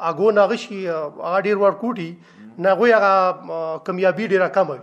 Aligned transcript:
اګو 0.10 0.30
نغشي 0.40 0.82
هغه 0.88 1.40
ډیر 1.48 1.56
ورکوټي 1.62 2.10
نغوی 2.66 2.92
هغه 2.96 3.64
کمیابی 3.88 4.28
ډیره 4.34 4.50
کم 4.58 4.74
وي 4.74 4.78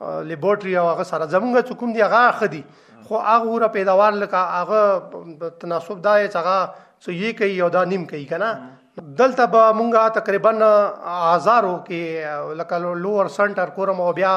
لیبورټری 0.00 0.76
او 0.76 0.86
هغه 0.88 1.04
سره 1.10 1.26
زمونږ 1.26 1.60
چکم 1.72 1.92
دی 1.96 2.00
هغه 2.04 2.32
خدي 2.40 2.62
خو 3.08 3.18
هغه 3.26 3.44
ور 3.50 3.66
پیداوار 3.76 4.12
لکه 4.22 4.36
هغه 4.62 4.80
تناسب 5.60 6.02
دا 6.02 6.28
چې 6.28 6.36
هغه 6.36 6.74
څه 7.00 7.12
یې 7.12 7.38
کوي 7.42 7.60
او 7.62 7.68
دا 7.76 7.84
نیم 7.92 8.04
کوي 8.14 8.24
کنه 8.32 8.50
دلته 8.98 9.46
به 9.52 9.72
مونږه 9.72 10.10
تقریبا 10.14 10.50
هزارو 11.22 11.72
کې 11.88 12.58
لکه 12.60 12.78
لوور 12.84 13.26
سنټر 13.36 13.70
کورم 13.76 14.00
او 14.04 14.08
بیا 14.18 14.32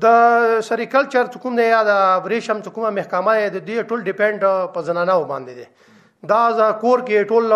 د 0.00 0.46
سریکلچر 0.70 1.28
کوم 1.44 1.54
دی 1.60 1.66
یا 1.68 1.76
د 1.90 2.26
ریشم 2.32 2.58
کومه 2.64 2.88
محکمه 3.00 3.36
د 3.36 3.60
دې 3.60 3.92
ټول 3.92 4.08
ډیپند 4.10 4.44
په 4.76 4.88
زنانه 4.90 5.14
باندې 5.30 5.60
دی 5.62 5.87
دا 6.26 6.38
ز 6.56 6.60
کور 6.80 6.98
کې 7.06 7.26
ټول 7.32 7.52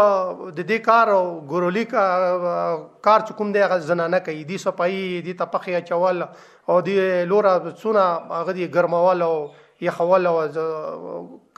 د 0.57 0.59
دې 0.67 0.77
کار 0.83 1.09
او 1.15 1.23
ګورلی 1.53 1.85
کار 1.93 3.21
چکم 3.31 3.51
دی 3.57 3.63
غ 3.73 3.79
زنانه 3.87 4.19
کوي 4.29 4.43
دی 4.51 4.59
صفای 4.65 5.21
دی 5.29 5.33
تپخیا 5.41 5.81
چول 5.89 6.23
او 6.69 6.81
دی 6.89 6.95
لورا 7.33 7.55
سونه 7.83 8.05
هغه 8.31 8.53
دی 8.59 8.69
ګرموال 8.75 9.23
او 9.29 9.35
یخول 9.89 10.27
او 10.27 10.37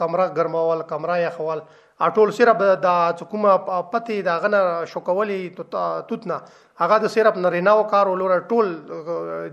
کمره 0.03 0.29
ګرموال 0.37 0.87
کمره 0.95 1.19
یخول 1.27 1.61
اټول 2.07 2.33
صرف 2.39 2.65
د 2.87 2.89
چکمه 3.21 3.57
پتی 3.93 4.21
دا 4.29 4.39
غنه 4.39 4.63
شوکولی 4.95 5.39
توتنه 5.61 6.41
هغه 6.83 6.97
د 7.03 7.11
صرف 7.15 7.37
نارینه 7.43 7.73
او 7.79 7.83
کار 7.91 8.09
ولور 8.13 8.41
ټول 8.55 8.71